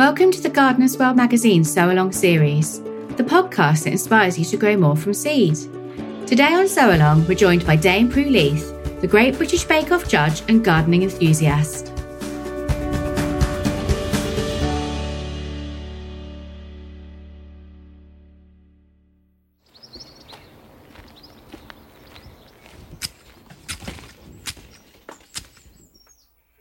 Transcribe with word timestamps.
Welcome 0.00 0.32
to 0.32 0.40
the 0.40 0.48
Gardener's 0.48 0.96
World 0.96 1.18
magazine 1.18 1.62
Sow 1.62 1.90
Along 1.90 2.10
series, 2.10 2.80
the 3.18 3.22
podcast 3.22 3.84
that 3.84 3.92
inspires 3.92 4.38
you 4.38 4.46
to 4.46 4.56
grow 4.56 4.74
more 4.74 4.96
from 4.96 5.12
seed. 5.12 5.56
Today 6.26 6.54
on 6.54 6.68
Sow 6.68 6.96
Along, 6.96 7.28
we're 7.28 7.34
joined 7.34 7.66
by 7.66 7.76
Dame 7.76 8.08
Prue 8.08 8.24
Leith, 8.24 8.72
the 9.02 9.06
Great 9.06 9.36
British 9.36 9.64
Bake 9.64 9.92
Off 9.92 10.08
judge 10.08 10.40
and 10.48 10.64
gardening 10.64 11.02
enthusiast. 11.02 11.92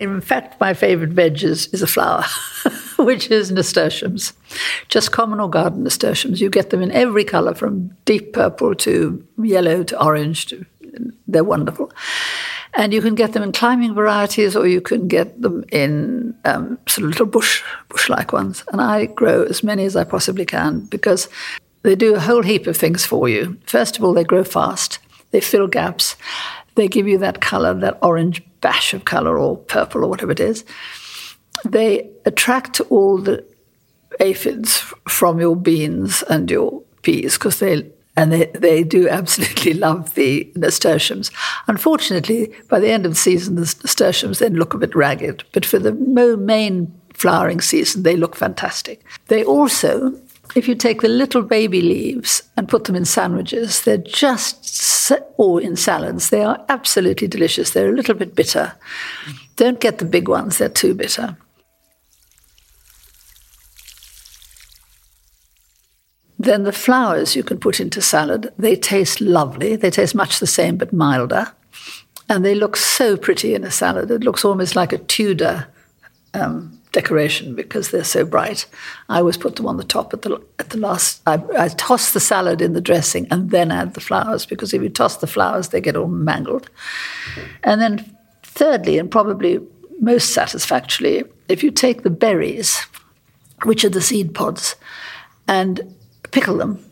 In 0.00 0.20
fact, 0.20 0.60
my 0.60 0.74
favourite 0.74 1.12
veg 1.12 1.42
is, 1.44 1.68
is 1.68 1.82
a 1.82 1.86
flower, 1.86 2.24
which 3.04 3.30
is 3.30 3.52
nasturtiums. 3.52 4.32
Just 4.88 5.12
common 5.12 5.40
or 5.40 5.48
garden 5.48 5.84
nasturtiums. 5.84 6.40
You 6.40 6.50
get 6.50 6.70
them 6.70 6.82
in 6.82 6.90
every 6.90 7.24
colour, 7.24 7.54
from 7.54 7.96
deep 8.04 8.32
purple 8.32 8.74
to 8.76 9.24
yellow 9.38 9.84
to 9.84 10.04
orange. 10.04 10.46
To, 10.46 10.66
they're 11.28 11.44
wonderful. 11.44 11.92
And 12.74 12.92
you 12.92 13.00
can 13.00 13.14
get 13.14 13.32
them 13.32 13.42
in 13.42 13.52
climbing 13.52 13.94
varieties, 13.94 14.56
or 14.56 14.66
you 14.66 14.80
can 14.80 15.06
get 15.06 15.40
them 15.40 15.64
in 15.70 16.34
um, 16.44 16.78
sort 16.86 17.04
of 17.04 17.10
little 17.10 17.26
bush, 17.26 17.62
bush-like 17.88 18.32
ones. 18.32 18.64
And 18.72 18.80
I 18.80 19.06
grow 19.06 19.44
as 19.44 19.62
many 19.62 19.84
as 19.84 19.94
I 19.94 20.04
possibly 20.04 20.44
can 20.44 20.80
because 20.86 21.28
they 21.82 21.94
do 21.94 22.16
a 22.16 22.20
whole 22.20 22.42
heap 22.42 22.66
of 22.66 22.76
things 22.76 23.06
for 23.06 23.28
you. 23.28 23.58
First 23.66 23.96
of 23.96 24.04
all, 24.04 24.12
they 24.12 24.24
grow 24.24 24.44
fast. 24.44 24.98
They 25.30 25.40
fill 25.40 25.68
gaps. 25.68 26.16
They 26.74 26.88
give 26.88 27.06
you 27.06 27.18
that 27.18 27.40
colour, 27.40 27.74
that 27.74 27.98
orange 28.02 28.42
bash 28.60 28.92
of 28.92 29.04
color 29.04 29.38
or 29.38 29.56
purple 29.56 30.04
or 30.04 30.08
whatever 30.08 30.32
it 30.32 30.40
is, 30.40 30.64
they 31.64 32.10
attract 32.24 32.80
all 32.90 33.18
the 33.18 33.44
aphids 34.20 34.78
from 35.08 35.40
your 35.40 35.56
beans 35.56 36.22
and 36.24 36.50
your 36.50 36.82
peas 37.02 37.34
because 37.34 37.58
they 37.60 37.90
and 38.16 38.32
they, 38.32 38.46
they 38.46 38.82
do 38.82 39.08
absolutely 39.08 39.74
love 39.86 40.14
the 40.14 40.50
nasturtiums. 40.56 41.30
Unfortunately, 41.68 42.52
by 42.68 42.80
the 42.80 42.90
end 42.90 43.06
of 43.06 43.12
the 43.12 43.16
season, 43.16 43.54
the 43.54 43.60
nasturtiums 43.60 44.40
then 44.40 44.54
look 44.54 44.74
a 44.74 44.78
bit 44.78 44.96
ragged, 44.96 45.44
but 45.52 45.64
for 45.64 45.78
the 45.78 45.92
main 45.92 46.92
flowering 47.14 47.60
season, 47.60 48.02
they 48.02 48.16
look 48.16 48.34
fantastic. 48.34 49.04
They 49.28 49.44
also 49.44 50.18
if 50.54 50.68
you 50.68 50.74
take 50.74 51.02
the 51.02 51.08
little 51.08 51.42
baby 51.42 51.82
leaves 51.82 52.42
and 52.56 52.68
put 52.68 52.84
them 52.84 52.96
in 52.96 53.04
sandwiches, 53.04 53.82
they're 53.82 53.98
just, 53.98 55.12
or 55.36 55.60
in 55.60 55.76
salads, 55.76 56.30
they 56.30 56.42
are 56.42 56.64
absolutely 56.68 57.28
delicious. 57.28 57.70
They're 57.70 57.90
a 57.90 57.96
little 57.96 58.14
bit 58.14 58.34
bitter. 58.34 58.74
Don't 59.56 59.80
get 59.80 59.98
the 59.98 60.04
big 60.04 60.28
ones, 60.28 60.58
they're 60.58 60.68
too 60.68 60.94
bitter. 60.94 61.36
Then 66.38 66.62
the 66.62 66.72
flowers 66.72 67.34
you 67.34 67.42
can 67.42 67.58
put 67.58 67.80
into 67.80 68.00
salad, 68.00 68.52
they 68.58 68.76
taste 68.76 69.20
lovely. 69.20 69.74
They 69.76 69.90
taste 69.90 70.14
much 70.14 70.38
the 70.38 70.46
same 70.46 70.76
but 70.76 70.92
milder. 70.92 71.52
And 72.28 72.44
they 72.44 72.54
look 72.54 72.76
so 72.76 73.16
pretty 73.16 73.54
in 73.54 73.64
a 73.64 73.70
salad. 73.70 74.10
It 74.10 74.22
looks 74.22 74.44
almost 74.44 74.76
like 74.76 74.92
a 74.92 74.98
Tudor 74.98 75.66
um, 76.34 76.78
decoration 76.92 77.54
because 77.54 77.90
they're 77.90 78.04
so 78.04 78.24
bright. 78.24 78.66
I 79.08 79.18
always 79.18 79.36
put 79.36 79.56
them 79.56 79.66
on 79.66 79.78
the 79.78 79.84
top 79.84 80.12
at 80.12 80.22
the 80.22 80.40
at 80.58 80.70
the 80.70 80.78
last. 80.78 81.22
I, 81.26 81.42
I, 81.56 81.68
toss 81.68 82.12
the 82.12 82.20
salad 82.20 82.60
in 82.60 82.72
the 82.72 82.80
dressing 82.80 83.26
and 83.30 83.50
then 83.50 83.70
add 83.70 83.94
the 83.94 84.00
flowers 84.00 84.46
because 84.46 84.72
if 84.72 84.82
you 84.82 84.88
toss 84.88 85.16
the 85.16 85.26
flowers, 85.26 85.68
they 85.68 85.80
get 85.80 85.96
all 85.96 86.06
mangled. 86.06 86.70
And 87.64 87.80
then, 87.80 88.16
thirdly, 88.42 88.98
and 88.98 89.10
probably 89.10 89.60
most 90.00 90.32
satisfactorily, 90.34 91.24
if 91.48 91.62
you 91.62 91.70
take 91.70 92.02
the 92.02 92.10
berries, 92.10 92.86
which 93.64 93.84
are 93.84 93.90
the 93.90 94.00
seed 94.00 94.34
pods, 94.34 94.76
and 95.46 95.94
pickle 96.30 96.56
them, 96.56 96.84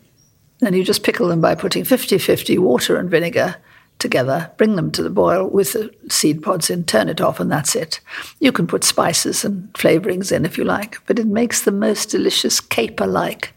and 0.61 0.75
you 0.75 0.83
just 0.83 1.03
pickle 1.03 1.27
them 1.27 1.41
by 1.41 1.55
putting 1.55 1.83
50 1.83 2.17
50 2.17 2.57
water 2.57 2.97
and 2.97 3.09
vinegar 3.09 3.57
together, 3.99 4.51
bring 4.57 4.75
them 4.75 4.91
to 4.91 5.01
the 5.03 5.09
boil 5.09 5.47
with 5.47 5.73
the 5.73 5.91
seed 6.09 6.43
pods 6.43 6.69
in, 6.69 6.83
turn 6.83 7.09
it 7.09 7.21
off, 7.21 7.39
and 7.39 7.51
that's 7.51 7.75
it. 7.75 7.99
You 8.39 8.51
can 8.51 8.67
put 8.67 8.83
spices 8.83 9.43
and 9.43 9.71
flavorings 9.73 10.31
in 10.31 10.45
if 10.45 10.57
you 10.57 10.63
like, 10.63 10.99
but 11.07 11.19
it 11.19 11.27
makes 11.27 11.61
the 11.61 11.71
most 11.71 12.09
delicious 12.09 12.59
caper 12.59 13.07
like 13.07 13.53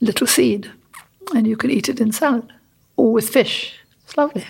little 0.00 0.26
seed. 0.26 0.70
And 1.34 1.46
you 1.46 1.56
can 1.56 1.70
eat 1.70 1.88
it 1.88 2.00
in 2.00 2.12
salad 2.12 2.52
or 2.96 3.12
with 3.12 3.28
fish. 3.28 3.74
It's 4.04 4.16
lovely. 4.16 4.44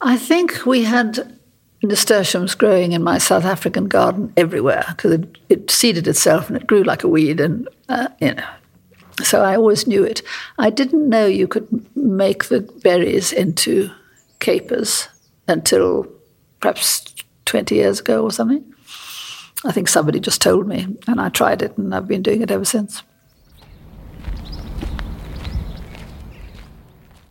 I 0.00 0.16
think 0.16 0.66
we 0.66 0.84
had 0.84 1.38
nasturtiums 1.84 2.54
growing 2.54 2.92
in 2.92 3.02
my 3.02 3.18
South 3.18 3.44
African 3.44 3.86
garden 3.86 4.32
everywhere 4.36 4.84
because 4.88 5.12
it, 5.12 5.38
it, 5.48 5.70
seeded 5.70 6.06
itself 6.08 6.48
and 6.48 6.56
it 6.56 6.66
grew 6.66 6.82
like 6.82 7.04
a 7.04 7.08
weed 7.08 7.40
and 7.40 7.68
uh, 7.88 8.08
you 8.20 8.34
know 8.34 8.46
so 9.22 9.42
I 9.42 9.56
always 9.56 9.86
knew 9.86 10.02
it. 10.02 10.22
I 10.58 10.70
didn't 10.70 11.08
know 11.08 11.26
you 11.26 11.46
could 11.46 11.68
make 11.96 12.46
the 12.46 12.60
berries 12.82 13.32
into 13.32 13.90
capers 14.40 15.08
until 15.46 16.06
perhaps 16.60 17.14
20 17.44 17.74
years 17.74 18.00
ago 18.00 18.22
or 18.22 18.32
something. 18.32 18.64
I 19.64 19.72
think 19.72 19.88
somebody 19.88 20.20
just 20.20 20.42
told 20.42 20.66
me, 20.66 20.86
and 21.06 21.20
I 21.20 21.28
tried 21.28 21.62
it, 21.62 21.78
and 21.78 21.94
I've 21.94 22.08
been 22.08 22.22
doing 22.22 22.42
it 22.42 22.50
ever 22.50 22.64
since. 22.64 23.02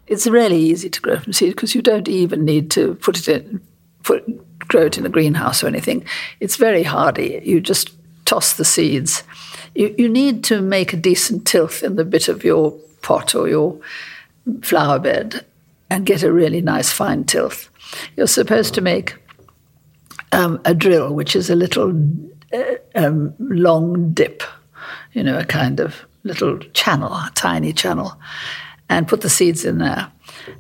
It's 0.07 0.25
really 0.25 0.57
easy 0.57 0.89
to 0.89 1.01
grow 1.01 1.19
from 1.19 1.33
seed 1.33 1.55
because 1.55 1.75
you 1.75 1.81
don't 1.81 2.07
even 2.07 2.43
need 2.43 2.71
to 2.71 2.95
put 2.95 3.19
it 3.19 3.27
in, 3.27 3.61
put, 4.03 4.23
grow 4.67 4.83
it 4.83 4.97
in 4.97 5.05
a 5.05 5.09
greenhouse 5.09 5.63
or 5.63 5.67
anything. 5.67 6.05
It's 6.39 6.55
very 6.55 6.83
hardy. 6.83 7.41
You 7.43 7.59
just 7.59 7.91
toss 8.25 8.53
the 8.53 8.65
seeds 8.65 9.23
you, 9.75 9.93
you 9.97 10.09
need 10.09 10.43
to 10.45 10.61
make 10.61 10.93
a 10.93 10.97
decent 10.97 11.45
tilth 11.47 11.83
in 11.83 11.95
the 11.95 12.05
bit 12.05 12.27
of 12.27 12.43
your 12.43 12.71
pot 13.01 13.35
or 13.35 13.47
your 13.47 13.79
flower 14.61 14.99
bed 14.99 15.45
and 15.89 16.05
get 16.05 16.23
a 16.23 16.31
really 16.31 16.61
nice 16.61 16.91
fine 16.91 17.23
tilth. 17.23 17.69
You're 18.15 18.27
supposed 18.27 18.73
to 18.75 18.81
make 18.81 19.15
um, 20.31 20.61
a 20.65 20.73
drill, 20.73 21.13
which 21.13 21.35
is 21.35 21.49
a 21.49 21.55
little 21.55 21.89
uh, 22.53 22.63
um, 22.95 23.33
long 23.39 24.13
dip, 24.13 24.43
you 25.13 25.23
know, 25.23 25.37
a 25.37 25.45
kind 25.45 25.79
of 25.79 26.05
little 26.23 26.57
channel, 26.73 27.11
a 27.11 27.31
tiny 27.35 27.73
channel, 27.73 28.19
and 28.89 29.07
put 29.07 29.21
the 29.21 29.29
seeds 29.29 29.65
in 29.65 29.77
there, 29.77 30.11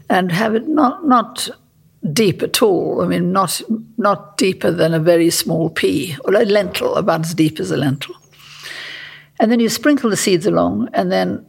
and 0.09 0.31
have 0.31 0.53
it 0.55 0.67
not 0.67 1.05
not 1.07 1.49
deep 2.11 2.43
at 2.43 2.61
all. 2.61 3.01
I 3.01 3.07
mean, 3.07 3.31
not 3.31 3.61
not 3.97 4.37
deeper 4.37 4.71
than 4.71 4.93
a 4.93 4.99
very 4.99 5.29
small 5.29 5.69
pea 5.69 6.17
or 6.25 6.33
a 6.33 6.45
lentil, 6.45 6.95
about 6.95 7.21
as 7.21 7.33
deep 7.33 7.59
as 7.59 7.71
a 7.71 7.77
lentil. 7.77 8.15
And 9.39 9.51
then 9.51 9.59
you 9.59 9.69
sprinkle 9.69 10.09
the 10.09 10.17
seeds 10.17 10.45
along 10.45 10.89
and 10.93 11.11
then 11.11 11.45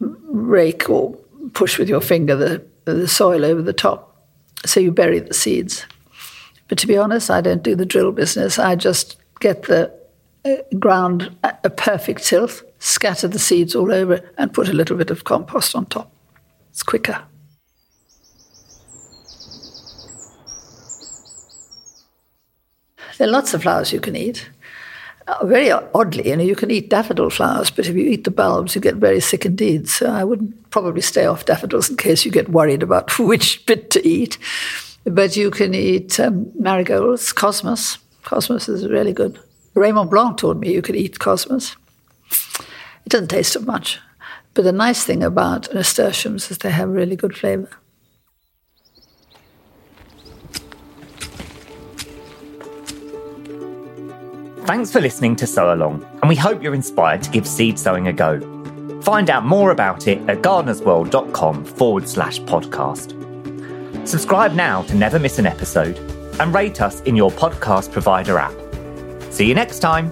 rake 0.00 0.88
or 0.88 1.14
push 1.52 1.78
with 1.78 1.88
your 1.88 2.00
finger 2.00 2.36
the, 2.36 2.64
the 2.84 3.06
soil 3.06 3.44
over 3.44 3.62
the 3.62 3.72
top. 3.72 4.26
So 4.64 4.80
you 4.80 4.90
bury 4.90 5.18
the 5.18 5.34
seeds. 5.34 5.86
But 6.68 6.78
to 6.78 6.86
be 6.86 6.96
honest, 6.96 7.30
I 7.30 7.40
don't 7.40 7.62
do 7.62 7.74
the 7.74 7.86
drill 7.86 8.12
business. 8.12 8.58
I 8.58 8.76
just 8.76 9.18
get 9.40 9.64
the 9.64 9.92
uh, 10.44 10.56
ground 10.78 11.36
a 11.42 11.70
perfect 11.70 12.24
tilth, 12.24 12.62
scatter 12.78 13.28
the 13.28 13.38
seeds 13.38 13.74
all 13.74 13.92
over, 13.92 14.20
and 14.38 14.52
put 14.52 14.68
a 14.68 14.72
little 14.72 14.96
bit 14.96 15.10
of 15.10 15.24
compost 15.24 15.76
on 15.76 15.86
top. 15.86 16.10
It's 16.70 16.82
quicker. 16.82 17.22
There 23.18 23.28
are 23.28 23.30
lots 23.30 23.54
of 23.54 23.62
flowers 23.62 23.92
you 23.92 24.00
can 24.00 24.16
eat. 24.16 24.48
Uh, 25.28 25.46
very 25.46 25.70
oddly, 25.70 26.28
you 26.28 26.36
know, 26.36 26.42
you 26.42 26.56
can 26.56 26.70
eat 26.70 26.90
daffodil 26.90 27.30
flowers, 27.30 27.70
but 27.70 27.86
if 27.86 27.94
you 27.94 28.04
eat 28.04 28.24
the 28.24 28.30
bulbs, 28.30 28.74
you 28.74 28.80
get 28.80 28.96
very 28.96 29.20
sick 29.20 29.46
indeed. 29.46 29.88
So 29.88 30.10
I 30.10 30.24
would 30.24 30.52
probably 30.70 31.00
stay 31.00 31.26
off 31.26 31.44
daffodils 31.44 31.88
in 31.88 31.96
case 31.96 32.24
you 32.24 32.32
get 32.32 32.48
worried 32.48 32.82
about 32.82 33.18
which 33.18 33.64
bit 33.66 33.90
to 33.90 34.06
eat. 34.06 34.38
But 35.04 35.36
you 35.36 35.50
can 35.50 35.74
eat 35.74 36.18
um, 36.18 36.50
marigolds, 36.58 37.32
cosmos. 37.32 37.98
Cosmos 38.22 38.68
is 38.68 38.88
really 38.88 39.12
good. 39.12 39.38
Raymond 39.74 40.10
Blanc 40.10 40.38
told 40.38 40.60
me 40.60 40.72
you 40.72 40.82
could 40.82 40.96
eat 40.96 41.18
cosmos. 41.18 41.76
It 42.30 43.08
doesn't 43.08 43.28
taste 43.28 43.56
of 43.56 43.66
much. 43.66 44.00
But 44.54 44.64
the 44.64 44.72
nice 44.72 45.04
thing 45.04 45.22
about 45.22 45.72
nasturtiums 45.72 46.50
is 46.50 46.58
they 46.58 46.70
have 46.70 46.88
really 46.88 47.16
good 47.16 47.36
flavor. 47.36 47.70
Thanks 54.72 54.90
for 54.90 55.02
listening 55.02 55.36
to 55.36 55.46
Sow 55.46 55.74
Along, 55.74 56.02
and 56.22 56.30
we 56.30 56.34
hope 56.34 56.62
you're 56.62 56.74
inspired 56.74 57.22
to 57.24 57.30
give 57.30 57.46
seed 57.46 57.78
sowing 57.78 58.08
a 58.08 58.12
go. 58.14 58.40
Find 59.02 59.28
out 59.28 59.44
more 59.44 59.70
about 59.70 60.08
it 60.08 60.26
at 60.30 60.38
gardenersworld.com 60.38 61.66
forward 61.66 62.08
slash 62.08 62.40
podcast. 62.40 63.12
Subscribe 64.08 64.54
now 64.54 64.80
to 64.84 64.94
never 64.94 65.18
miss 65.18 65.38
an 65.38 65.44
episode 65.44 65.98
and 66.40 66.54
rate 66.54 66.80
us 66.80 67.02
in 67.02 67.16
your 67.16 67.30
podcast 67.30 67.92
provider 67.92 68.38
app. 68.38 68.54
See 69.30 69.46
you 69.46 69.54
next 69.54 69.80
time. 69.80 70.10